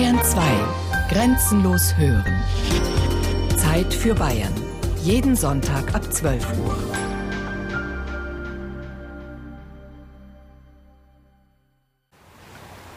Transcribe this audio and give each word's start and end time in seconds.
Bayern 0.00 0.24
2. 0.24 0.40
Grenzenlos 1.10 1.94
hören. 1.98 2.42
Zeit 3.58 3.92
für 3.92 4.14
Bayern. 4.14 4.54
Jeden 5.02 5.36
Sonntag 5.36 5.94
ab 5.94 6.10
12 6.10 6.42
Uhr. 6.58 6.74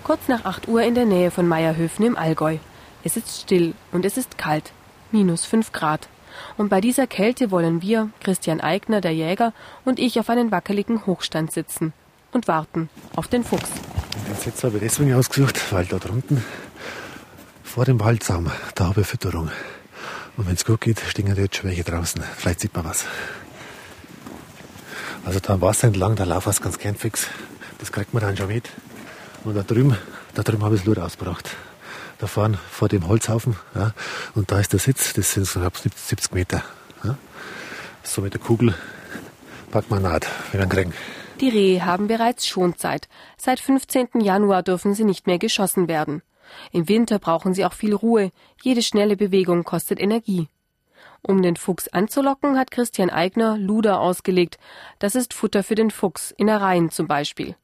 Kurz 0.06 0.30
nach 0.30 0.46
8 0.46 0.70
Uhr 0.70 0.82
in 0.84 0.96
der 0.96 1.04
Nähe 1.04 1.30
von 1.30 1.46
Meierhöfen 1.46 2.06
im 2.06 2.16
Allgäu. 2.16 2.60
Es 3.04 3.18
ist 3.18 3.42
still 3.42 3.74
und 3.92 4.06
es 4.06 4.16
ist 4.16 4.38
kalt. 4.38 4.72
Minus 5.12 5.44
5 5.44 5.74
Grad. 5.74 6.08
Und 6.56 6.70
bei 6.70 6.80
dieser 6.80 7.06
Kälte 7.06 7.52
wollen 7.52 7.82
wir, 7.82 8.12
Christian 8.22 8.62
Eigner, 8.62 9.02
der 9.02 9.14
Jäger, 9.14 9.52
und 9.84 10.00
ich 10.00 10.22
auf 10.22 10.30
einen 10.30 10.52
wackeligen 10.52 11.06
Hochstand 11.06 11.52
sitzen 11.52 11.92
und 12.32 12.48
warten 12.48 12.90
auf 13.14 13.28
den 13.28 13.44
Fuchs. 13.44 13.70
Den 14.30 14.36
Sitz 14.38 14.64
habe 14.64 14.78
ich 14.78 14.84
deswegen 14.84 15.14
ausgesucht, 15.14 15.74
weil 15.74 15.84
da 15.84 15.98
drunten 15.98 16.42
vor 17.74 17.86
dem 17.86 18.00
Waldsaum, 18.00 18.52
da 18.76 18.86
habe 18.86 19.02
ich 19.02 19.08
Fütterung. 19.08 19.50
Und 20.38 20.46
wenn 20.46 20.54
es 20.54 20.64
gut 20.64 20.82
geht, 20.82 21.00
stehen 21.00 21.26
ja 21.26 21.34
jetzt 21.34 21.56
schon 21.56 21.72
welche 21.72 21.84
draußen. 21.84 22.22
Vielleicht 22.38 22.60
sieht 22.60 22.76
man 22.76 22.86
was. 22.86 23.06
Also 25.26 25.40
da 25.40 25.56
am 25.56 25.62
Wasser 25.62 25.88
entlang, 25.88 26.16
da 26.16 26.24
laufen 26.24 26.54
wir 26.54 26.62
ganz 26.62 26.78
gern 26.78 26.96
fix. 26.96 27.26
Das 27.80 27.92
kriegt 27.92 28.14
man 28.14 28.22
dann 28.22 28.38
schon 28.38 28.50
mit. 28.50 28.70
Und 29.44 29.56
da 29.56 29.64
drüben, 29.64 29.98
da 30.36 30.44
drüben 30.44 30.64
habe 30.64 30.76
ich 30.76 30.82
das 30.82 30.86
Lur 30.86 31.04
ausgebracht. 31.04 31.50
Da 32.20 32.28
vorne 32.28 32.60
vor 32.70 32.90
dem 32.90 33.08
Holzhaufen. 33.08 33.56
Ja, 33.74 33.96
und 34.36 34.52
da 34.52 34.60
ist 34.60 34.72
der 34.72 34.80
Sitz, 34.80 35.14
das 35.14 35.34
sind 35.34 35.48
so 35.48 35.60
knapp 35.60 35.76
70 35.76 36.32
Meter. 36.32 36.64
Ja. 37.04 37.18
So 38.04 38.22
mit 38.22 38.36
der 38.36 38.42
Kugel 38.42 38.76
packt 39.72 39.90
man 39.90 40.04
naht, 40.04 40.28
wenn 40.52 40.60
man 40.60 40.70
kriegen. 40.70 40.94
Die 41.42 41.50
Rehe 41.50 41.84
haben 41.84 42.06
bereits 42.06 42.46
Schonzeit. 42.46 43.10
Seit 43.36 43.60
15. 43.60 44.22
Januar 44.22 44.62
dürfen 44.62 44.94
sie 44.94 45.06
nicht 45.06 45.26
mehr 45.26 45.40
geschossen 45.40 45.88
werden. 45.88 46.22
Im 46.72 46.88
Winter 46.90 47.20
brauchen 47.20 47.54
sie 47.54 47.66
auch 47.66 47.74
viel 47.74 47.94
Ruhe. 47.94 48.32
Jede 48.62 48.82
schnelle 48.82 49.18
Bewegung 49.18 49.64
kostet 49.64 50.00
Energie. 50.00 50.48
Um 51.22 51.42
den 51.42 51.56
Fuchs 51.56 51.88
anzulocken, 51.88 52.58
hat 52.58 52.72
Christian 52.72 53.10
Eigner 53.10 53.58
Luder 53.58 54.02
ausgelegt. 54.02 54.58
Das 55.00 55.16
ist 55.16 55.34
Futter 55.34 55.64
für 55.64 55.76
den 55.76 55.90
Fuchs, 55.90 56.32
Innereien 56.32 56.92
zum 56.92 57.08
Beispiel. 57.08 57.56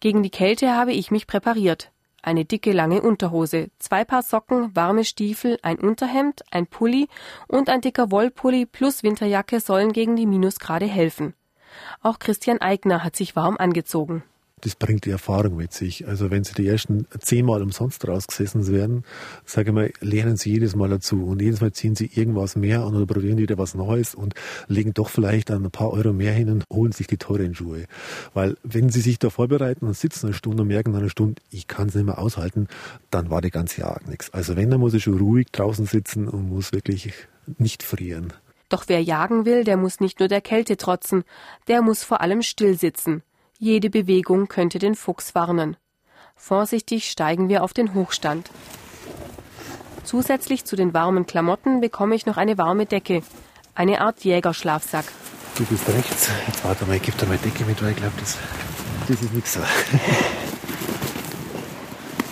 Gegen 0.00 0.22
die 0.22 0.30
Kälte 0.30 0.74
habe 0.74 0.92
ich 0.92 1.10
mich 1.10 1.26
präpariert. 1.26 1.90
Eine 2.22 2.44
dicke, 2.44 2.72
lange 2.72 3.02
Unterhose, 3.02 3.70
zwei 3.78 4.04
Paar 4.04 4.22
Socken, 4.22 4.74
warme 4.74 5.04
Stiefel, 5.04 5.58
ein 5.62 5.78
Unterhemd, 5.78 6.42
ein 6.50 6.66
Pulli 6.66 7.08
und 7.46 7.68
ein 7.68 7.80
dicker 7.80 8.10
Wollpulli 8.10 8.66
plus 8.66 9.02
Winterjacke 9.02 9.60
sollen 9.60 9.92
gegen 9.92 10.16
die 10.16 10.26
Minusgrade 10.26 10.86
helfen. 10.86 11.34
Auch 12.02 12.18
Christian 12.18 12.60
Eigner 12.60 13.04
hat 13.04 13.16
sich 13.16 13.36
warm 13.36 13.56
angezogen. 13.56 14.24
Das 14.62 14.74
bringt 14.74 15.04
die 15.04 15.10
Erfahrung 15.10 15.56
mit 15.56 15.74
sich. 15.74 16.08
Also 16.08 16.30
wenn 16.30 16.42
Sie 16.42 16.54
die 16.54 16.66
ersten 16.66 17.06
zehnmal 17.20 17.60
umsonst 17.60 18.08
rausgesessen 18.08 18.66
werden, 18.68 19.04
sage 19.44 19.68
ich 19.68 19.74
mal, 19.74 19.92
lernen 20.00 20.38
Sie 20.38 20.50
jedes 20.50 20.74
Mal 20.74 20.88
dazu. 20.88 21.26
Und 21.26 21.42
jedes 21.42 21.60
Mal 21.60 21.72
ziehen 21.72 21.94
Sie 21.94 22.10
irgendwas 22.14 22.56
mehr 22.56 22.80
an 22.80 22.94
oder 22.96 23.04
probieren 23.04 23.36
wieder 23.36 23.58
was 23.58 23.74
Neues 23.74 24.14
und 24.14 24.32
legen 24.66 24.94
doch 24.94 25.10
vielleicht 25.10 25.50
ein 25.50 25.70
paar 25.70 25.92
Euro 25.92 26.14
mehr 26.14 26.32
hin 26.32 26.48
und 26.48 26.64
holen 26.72 26.92
sich 26.92 27.06
die 27.06 27.18
teuren 27.18 27.54
Schuhe. 27.54 27.84
Weil 28.32 28.56
wenn 28.62 28.88
Sie 28.88 29.02
sich 29.02 29.18
da 29.18 29.28
vorbereiten 29.28 29.86
und 29.86 29.94
sitzen 29.94 30.28
eine 30.28 30.34
Stunde 30.34 30.62
und 30.62 30.68
merken 30.68 30.92
nach 30.92 31.00
einer 31.00 31.10
Stunde, 31.10 31.42
ich 31.50 31.66
kann 31.66 31.88
es 31.88 31.94
nicht 31.94 32.06
mehr 32.06 32.18
aushalten, 32.18 32.66
dann 33.10 33.28
war 33.28 33.42
die 33.42 33.50
ganze 33.50 33.82
Jagd 33.82 34.08
nichts. 34.08 34.32
Also 34.32 34.56
wenn, 34.56 34.70
dann 34.70 34.80
muss 34.80 34.94
ich 34.94 35.02
schon 35.02 35.18
ruhig 35.18 35.48
draußen 35.52 35.84
sitzen 35.84 36.28
und 36.28 36.48
muss 36.48 36.72
wirklich 36.72 37.12
nicht 37.58 37.82
frieren. 37.82 38.32
Doch 38.70 38.84
wer 38.86 39.02
jagen 39.02 39.44
will, 39.44 39.64
der 39.64 39.76
muss 39.76 40.00
nicht 40.00 40.18
nur 40.18 40.28
der 40.28 40.40
Kälte 40.40 40.78
trotzen, 40.78 41.24
der 41.68 41.82
muss 41.82 42.02
vor 42.02 42.22
allem 42.22 42.40
still 42.40 42.78
sitzen. 42.78 43.22
Jede 43.58 43.88
Bewegung 43.88 44.48
könnte 44.48 44.78
den 44.78 44.94
Fuchs 44.94 45.34
warnen. 45.34 45.78
Vorsichtig 46.34 47.10
steigen 47.10 47.48
wir 47.48 47.64
auf 47.64 47.72
den 47.72 47.94
Hochstand. 47.94 48.50
Zusätzlich 50.04 50.66
zu 50.66 50.76
den 50.76 50.92
warmen 50.92 51.24
Klamotten 51.24 51.80
bekomme 51.80 52.14
ich 52.14 52.26
noch 52.26 52.36
eine 52.36 52.58
warme 52.58 52.84
Decke, 52.84 53.22
eine 53.74 54.02
Art 54.02 54.22
Jägerschlafsack. 54.24 55.06
Du 55.56 55.64
bist 55.64 55.88
rechts. 55.88 56.28
Jetzt 56.46 56.64
warte 56.64 56.84
mal, 56.84 56.96
ich 56.96 57.02
gebe 57.02 57.16
dir 57.16 57.26
mal 57.26 57.38
Decke 57.38 57.64
mit, 57.64 57.82
weil 57.82 57.92
ich 57.92 57.96
glaube, 57.96 58.12
das, 58.20 58.36
das 59.08 59.22
ist 59.22 59.32
nichts 59.32 59.52
so. 59.54 59.60
Ich 59.60 59.96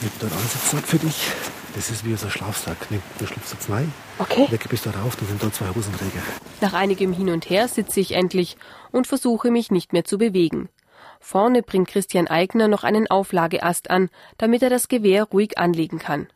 habe 0.06 0.18
da 0.20 0.26
einen 0.26 0.36
Ansatzsack 0.36 0.86
für 0.86 0.98
dich. 0.98 1.30
Das 1.74 1.90
ist 1.90 2.04
wie 2.04 2.14
so 2.16 2.26
ein 2.26 2.30
Schlafsack. 2.30 2.76
Du 3.18 3.26
schlüpfst 3.26 3.52
jetzt 3.54 3.70
rein. 3.70 3.90
Okay. 4.18 4.46
Decke 4.50 4.68
bist 4.68 4.84
da 4.84 4.90
rauf, 4.90 5.16
da 5.16 5.24
sind 5.24 5.42
da 5.42 5.50
zwei 5.50 5.68
Hosenträger. 5.74 6.22
Nach 6.60 6.74
einigem 6.74 7.14
Hin 7.14 7.30
und 7.30 7.48
Her 7.48 7.66
sitze 7.66 7.98
ich 8.00 8.12
endlich 8.12 8.58
und 8.92 9.06
versuche 9.06 9.50
mich 9.50 9.70
nicht 9.70 9.94
mehr 9.94 10.04
zu 10.04 10.18
bewegen. 10.18 10.68
Vorne 11.24 11.62
bringt 11.62 11.88
Christian 11.88 12.28
Eigner 12.28 12.68
noch 12.68 12.84
einen 12.84 13.10
Auflageast 13.10 13.88
an, 13.88 14.10
damit 14.36 14.62
er 14.62 14.68
das 14.68 14.88
Gewehr 14.88 15.24
ruhig 15.24 15.56
anlegen 15.56 15.98
kann. 15.98 16.28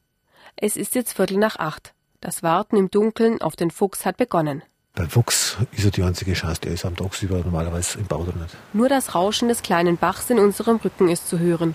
Es 0.57 0.79
ist 0.79 0.95
jetzt 0.95 1.13
Viertel 1.13 1.37
nach 1.37 1.57
acht. 1.57 1.93
Das 2.23 2.43
Warten 2.43 2.79
im 2.79 2.91
Dunkeln 2.91 3.43
auf 3.43 3.55
den 3.55 3.71
Fuchs 3.71 4.07
hat 4.07 4.17
begonnen. 4.17 4.63
Beim 4.95 5.11
Fuchs 5.11 5.59
ist 5.73 5.85
er 5.85 5.91
die 5.91 6.03
einzige 6.03 6.33
Chance, 6.33 6.63
der 6.63 6.73
ist 6.73 6.87
am 6.87 6.97
tagsüber 6.97 7.41
normalerweise 7.41 7.99
im 7.99 8.07
Bau 8.07 8.25
drin. 8.25 8.47
Nur 8.73 8.89
das 8.89 9.15
Rauschen 9.15 9.49
des 9.49 9.61
kleinen 9.63 9.99
Bachs 9.99 10.31
in 10.31 10.39
unserem 10.39 10.77
Rücken 10.77 11.11
ist 11.11 11.29
zu 11.29 11.39
hören. 11.39 11.75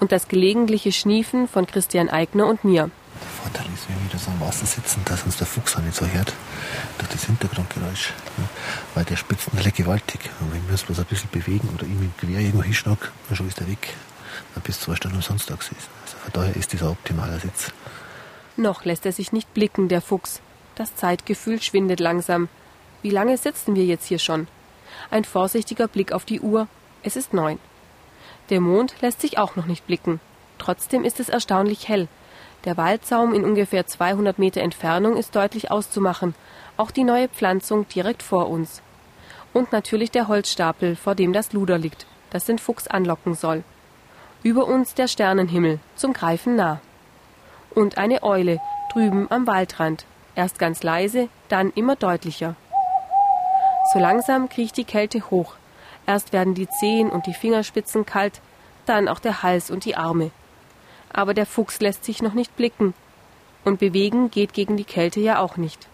Und 0.00 0.10
das 0.10 0.26
gelegentliche 0.26 0.90
Schniefen 0.90 1.48
von 1.48 1.66
Christian 1.66 2.08
Eigner 2.08 2.46
und 2.46 2.64
mir. 2.64 2.90
Vorteil 3.42 3.66
ist, 3.72 3.88
wenn 3.88 3.96
wir 3.96 4.10
wieder 4.10 4.18
so 4.18 4.30
am 4.30 4.40
Wasser 4.40 4.66
sitzen, 4.66 5.02
dass 5.04 5.22
uns 5.22 5.36
der 5.36 5.46
Fuchs 5.46 5.76
auch 5.76 5.80
nicht 5.80 5.94
so 5.94 6.06
hört 6.06 6.32
durch 6.98 7.10
das 7.10 7.24
Hintergrundgeräusch. 7.24 8.12
Ja, 8.36 8.44
weil 8.94 9.04
der 9.04 9.16
spitzt 9.16 9.52
natürlich 9.52 9.74
gewaltig. 9.74 10.30
Und 10.40 10.52
wenn 10.52 10.64
wir 10.64 10.72
uns 10.72 10.82
bloß 10.82 10.98
ein 10.98 11.04
bisschen 11.04 11.30
bewegen 11.30 11.68
oder 11.74 11.84
ihm 11.84 12.00
dem 12.00 12.12
Gewehr 12.18 12.40
irgendwo 12.40 12.62
hinschnacken, 12.62 13.08
dann 13.28 13.36
schon 13.36 13.48
ist 13.48 13.60
er 13.60 13.68
weg. 13.68 13.94
Dann 14.54 14.62
bis 14.62 14.80
zwei 14.80 14.96
Stunden 14.96 15.16
umsonst 15.16 15.48
da 15.48 15.54
gewesen. 15.54 15.76
Also 16.04 16.16
von 16.18 16.32
daher 16.32 16.56
ist 16.56 16.72
dieser 16.72 16.90
optimaler 16.90 17.38
Sitz. 17.38 17.72
Noch 18.56 18.84
lässt 18.84 19.06
er 19.06 19.12
sich 19.12 19.32
nicht 19.32 19.54
blicken, 19.54 19.88
der 19.88 20.00
Fuchs. 20.00 20.40
Das 20.74 20.96
Zeitgefühl 20.96 21.62
schwindet 21.62 22.00
langsam. 22.00 22.48
Wie 23.02 23.10
lange 23.10 23.38
sitzen 23.38 23.76
wir 23.76 23.84
jetzt 23.84 24.06
hier 24.06 24.18
schon? 24.18 24.48
Ein 25.10 25.24
vorsichtiger 25.24 25.86
Blick 25.86 26.12
auf 26.12 26.24
die 26.24 26.40
Uhr. 26.40 26.66
Es 27.02 27.14
ist 27.14 27.32
neun. 27.32 27.60
Der 28.50 28.60
Mond 28.60 28.94
lässt 29.00 29.20
sich 29.20 29.38
auch 29.38 29.54
noch 29.54 29.66
nicht 29.66 29.86
blicken. 29.86 30.20
Trotzdem 30.58 31.04
ist 31.04 31.20
es 31.20 31.28
erstaunlich 31.28 31.88
hell. 31.88 32.08
Der 32.68 32.76
Waldsaum 32.76 33.32
in 33.32 33.46
ungefähr 33.46 33.86
200 33.86 34.38
Meter 34.38 34.60
Entfernung 34.60 35.16
ist 35.16 35.34
deutlich 35.34 35.70
auszumachen, 35.70 36.34
auch 36.76 36.90
die 36.90 37.02
neue 37.02 37.30
Pflanzung 37.30 37.88
direkt 37.88 38.22
vor 38.22 38.50
uns. 38.50 38.82
Und 39.54 39.72
natürlich 39.72 40.10
der 40.10 40.28
Holzstapel, 40.28 40.94
vor 40.94 41.14
dem 41.14 41.32
das 41.32 41.54
Luder 41.54 41.78
liegt, 41.78 42.04
das 42.28 42.44
den 42.44 42.58
Fuchs 42.58 42.86
anlocken 42.86 43.32
soll. 43.32 43.64
Über 44.42 44.66
uns 44.66 44.92
der 44.92 45.08
Sternenhimmel, 45.08 45.78
zum 45.96 46.12
Greifen 46.12 46.56
nah. 46.56 46.78
Und 47.70 47.96
eine 47.96 48.22
Eule, 48.22 48.60
drüben 48.92 49.28
am 49.30 49.46
Waldrand, 49.46 50.04
erst 50.34 50.58
ganz 50.58 50.82
leise, 50.82 51.30
dann 51.48 51.70
immer 51.70 51.96
deutlicher. 51.96 52.54
So 53.94 53.98
langsam 53.98 54.50
kriecht 54.50 54.76
die 54.76 54.84
Kälte 54.84 55.30
hoch. 55.30 55.54
Erst 56.06 56.34
werden 56.34 56.52
die 56.52 56.68
Zehen 56.68 57.08
und 57.08 57.24
die 57.24 57.32
Fingerspitzen 57.32 58.04
kalt, 58.04 58.42
dann 58.84 59.08
auch 59.08 59.20
der 59.20 59.42
Hals 59.42 59.70
und 59.70 59.86
die 59.86 59.96
Arme 59.96 60.32
aber 61.12 61.34
der 61.34 61.46
Fuchs 61.46 61.80
lässt 61.80 62.04
sich 62.04 62.22
noch 62.22 62.34
nicht 62.34 62.56
blicken. 62.56 62.94
Und 63.64 63.80
bewegen 63.80 64.30
geht 64.30 64.52
gegen 64.52 64.76
die 64.76 64.84
Kälte 64.84 65.20
ja 65.20 65.40
auch 65.40 65.56
nicht. 65.56 65.88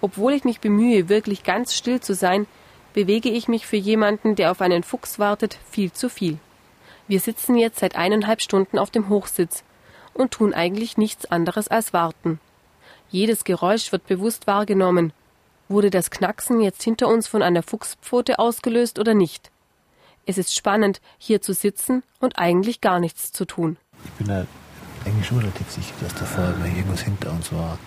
Obwohl 0.00 0.32
ich 0.32 0.44
mich 0.44 0.60
bemühe, 0.60 1.08
wirklich 1.08 1.44
ganz 1.44 1.74
still 1.74 2.00
zu 2.00 2.14
sein, 2.14 2.46
bewege 2.92 3.28
ich 3.28 3.48
mich 3.48 3.66
für 3.66 3.76
jemanden, 3.76 4.34
der 4.34 4.50
auf 4.50 4.60
einen 4.60 4.82
Fuchs 4.82 5.18
wartet, 5.18 5.58
viel 5.70 5.92
zu 5.92 6.08
viel. 6.08 6.38
Wir 7.08 7.20
sitzen 7.20 7.56
jetzt 7.56 7.80
seit 7.80 7.96
eineinhalb 7.96 8.40
Stunden 8.40 8.78
auf 8.78 8.90
dem 8.90 9.08
Hochsitz 9.08 9.62
und 10.12 10.30
tun 10.30 10.54
eigentlich 10.54 10.96
nichts 10.96 11.26
anderes 11.26 11.68
als 11.68 11.92
warten. 11.92 12.40
Jedes 13.10 13.44
Geräusch 13.44 13.92
wird 13.92 14.06
bewusst 14.06 14.46
wahrgenommen. 14.46 15.12
Wurde 15.68 15.90
das 15.90 16.10
Knacksen 16.10 16.60
jetzt 16.60 16.82
hinter 16.82 17.08
uns 17.08 17.26
von 17.26 17.42
einer 17.42 17.62
Fuchspfote 17.62 18.38
ausgelöst 18.38 18.98
oder 18.98 19.14
nicht? 19.14 19.50
Es 20.26 20.38
ist 20.38 20.54
spannend, 20.54 21.00
hier 21.18 21.42
zu 21.42 21.52
sitzen 21.52 22.02
und 22.20 22.38
eigentlich 22.38 22.80
gar 22.80 23.00
nichts 23.00 23.32
zu 23.32 23.44
tun 23.44 23.76
ich 24.04 24.10
bin 24.12 24.28
da 24.28 24.46
eigentlich 25.04 25.26
schon 25.26 25.38
relativ 25.38 25.70
sicher, 25.70 25.94
dass 26.00 26.14
da 26.14 26.24
vorne 26.24 26.56
mal 26.56 26.68
irgendwas 26.68 27.00
hinter 27.00 27.30
uns 27.30 27.52
war. 27.52 27.78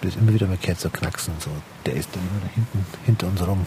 Das 0.00 0.16
immer 0.16 0.32
wieder 0.32 0.46
mal 0.46 0.56
gehört 0.56 0.80
so 0.80 0.90
knacksen. 0.90 1.34
So. 1.38 1.50
Der 1.86 1.94
ist 1.94 2.08
da 2.12 2.20
immer 2.20 2.40
da 2.42 2.54
hinten, 2.54 2.86
hinter 3.04 3.26
uns 3.28 3.46
rum. 3.46 3.66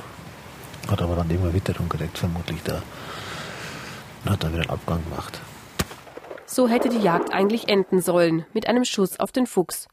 Hat 0.90 1.02
aber 1.02 1.16
dann 1.16 1.30
irgendwann 1.30 1.54
Witterung 1.54 1.90
gekriegt, 1.90 2.18
vermutlich 2.18 2.62
da. 2.64 2.82
Und 4.24 4.32
hat 4.32 4.44
dann 4.44 4.54
wieder 4.54 4.64
einen 4.64 4.72
Abgang 4.72 5.04
gemacht. 5.04 5.40
So 6.46 6.68
hätte 6.68 6.90
die 6.90 7.00
Jagd 7.00 7.34
eigentlich 7.34 7.68
enden 7.68 8.02
sollen, 8.02 8.46
mit 8.54 8.68
einem 8.68 8.86
Schuss 8.86 9.20
auf 9.20 9.32
den 9.32 9.48
Fuchs. 9.48 9.88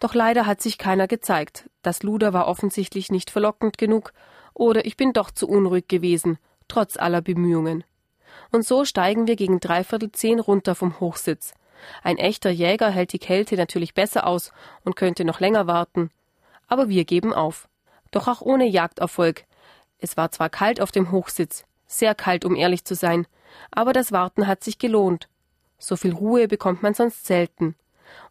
Doch 0.00 0.14
leider 0.14 0.46
hat 0.46 0.60
sich 0.60 0.76
keiner 0.76 1.06
gezeigt. 1.06 1.70
Das 1.82 2.02
Luder 2.02 2.32
war 2.32 2.48
offensichtlich 2.48 3.10
nicht 3.10 3.30
verlockend 3.30 3.78
genug, 3.78 4.12
oder 4.54 4.84
ich 4.86 4.96
bin 4.96 5.12
doch 5.12 5.30
zu 5.30 5.48
unruhig 5.48 5.86
gewesen, 5.88 6.38
trotz 6.68 6.96
aller 6.96 7.22
Bemühungen. 7.22 7.84
Und 8.50 8.64
so 8.64 8.84
steigen 8.84 9.26
wir 9.26 9.36
gegen 9.36 9.60
dreiviertel 9.60 10.10
zehn 10.12 10.40
runter 10.40 10.74
vom 10.74 11.00
Hochsitz. 11.00 11.54
Ein 12.02 12.18
echter 12.18 12.50
Jäger 12.50 12.90
hält 12.90 13.12
die 13.12 13.18
Kälte 13.18 13.56
natürlich 13.56 13.94
besser 13.94 14.26
aus 14.26 14.52
und 14.84 14.96
könnte 14.96 15.24
noch 15.24 15.40
länger 15.40 15.66
warten. 15.66 16.10
Aber 16.68 16.88
wir 16.88 17.04
geben 17.04 17.32
auf. 17.32 17.68
Doch 18.10 18.28
auch 18.28 18.40
ohne 18.40 18.66
Jagderfolg. 18.66 19.44
Es 19.98 20.16
war 20.16 20.30
zwar 20.30 20.50
kalt 20.50 20.80
auf 20.80 20.92
dem 20.92 21.10
Hochsitz, 21.10 21.64
sehr 21.86 22.14
kalt, 22.14 22.44
um 22.44 22.56
ehrlich 22.56 22.84
zu 22.84 22.94
sein, 22.94 23.26
aber 23.70 23.92
das 23.92 24.12
Warten 24.12 24.46
hat 24.46 24.64
sich 24.64 24.78
gelohnt. 24.78 25.28
So 25.78 25.96
viel 25.96 26.12
Ruhe 26.12 26.48
bekommt 26.48 26.82
man 26.82 26.94
sonst 26.94 27.26
selten. 27.26 27.74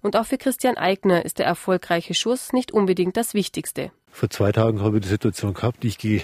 Und 0.02 0.16
auch 0.16 0.26
für 0.26 0.38
Christian 0.38 0.78
Eigner 0.78 1.26
ist 1.26 1.40
der 1.40 1.46
erfolgreiche 1.46 2.14
Schuss 2.14 2.54
nicht 2.54 2.72
unbedingt 2.72 3.18
das 3.18 3.34
Wichtigste. 3.34 3.92
Vor 4.12 4.30
zwei 4.30 4.52
Tagen 4.52 4.82
habe 4.82 4.98
ich 4.98 5.04
die 5.04 5.10
Situation 5.10 5.54
gehabt, 5.54 5.84
ich 5.86 5.98
gehe 5.98 6.24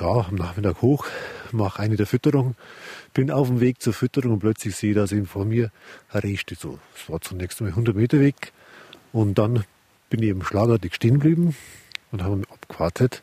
ja, 0.00 0.06
am 0.06 0.34
Nachmittag 0.34 0.82
hoch, 0.82 1.06
mache 1.54 1.80
eine 1.80 1.96
der 1.96 2.06
Fütterung, 2.06 2.54
bin 3.14 3.30
auf 3.30 3.48
dem 3.48 3.60
Weg 3.60 3.80
zur 3.80 3.92
Fütterung 3.92 4.32
und 4.32 4.38
plötzlich 4.40 4.76
sehe 4.76 4.90
ich, 4.90 4.96
dass 4.96 5.12
eben 5.12 5.26
vor 5.26 5.44
mir 5.44 5.70
ein 6.10 6.20
Reh 6.20 6.36
steht. 6.36 6.60
So, 6.60 6.78
es 6.96 7.08
war 7.08 7.20
zunächst 7.20 7.60
einmal 7.60 7.72
100 7.72 7.96
Meter 7.96 8.20
weg 8.20 8.52
und 9.12 9.38
dann 9.38 9.64
bin 10.10 10.22
ich 10.22 10.28
eben 10.28 10.44
schlagartig 10.44 10.94
stehen 10.94 11.14
geblieben 11.14 11.56
und 12.12 12.22
habe 12.22 12.36
mich 12.36 12.50
abgewartet. 12.50 13.22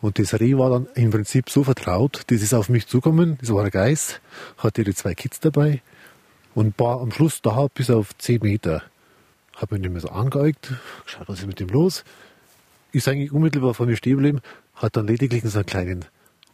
Und 0.00 0.18
das 0.18 0.38
Reh 0.38 0.56
war 0.56 0.70
dann 0.70 0.86
im 0.94 1.10
Prinzip 1.10 1.50
so 1.50 1.64
vertraut, 1.64 2.22
das 2.28 2.42
ist 2.42 2.54
auf 2.54 2.68
mich 2.68 2.86
zugekommen, 2.86 3.38
das 3.40 3.52
war 3.52 3.64
ein 3.64 3.70
Geist, 3.70 4.20
hatte 4.58 4.84
die 4.84 4.94
zwei 4.94 5.14
Kids 5.14 5.40
dabei 5.40 5.82
und 6.54 6.78
war 6.78 7.00
am 7.00 7.10
Schluss 7.10 7.42
da 7.42 7.66
bis 7.72 7.90
auf 7.90 8.16
10 8.16 8.40
Meter. 8.42 8.82
Habe 9.56 9.74
mich 9.74 9.82
nicht 9.82 9.92
mehr 9.92 10.00
so 10.00 10.08
angeeigt, 10.08 10.72
geschaut, 11.04 11.28
was 11.28 11.40
ist 11.40 11.46
mit 11.46 11.60
dem 11.60 11.68
los. 11.68 12.04
Ist 12.92 13.08
eigentlich 13.08 13.32
unmittelbar 13.32 13.74
vor 13.74 13.86
mir 13.86 13.96
stehen 13.96 14.16
geblieben, 14.16 14.40
hat 14.74 14.96
dann 14.96 15.06
lediglich 15.06 15.42
so 15.44 15.58
einen 15.58 15.66
kleinen 15.66 16.04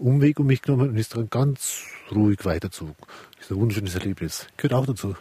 Umweg 0.02 0.40
um 0.40 0.46
mich 0.46 0.62
genommen 0.62 0.90
und 0.90 0.96
ist 0.96 1.16
dann 1.16 1.30
ganz 1.30 1.84
ruhig 2.10 2.44
weitergezogen. 2.44 2.96
Das 3.36 3.46
ist 3.46 3.50
ein 3.52 3.56
wunderschönes 3.56 3.94
Erlebnis. 3.94 4.46
Gehört 4.56 4.74
auch 4.74 4.86
dazu. 4.86 5.16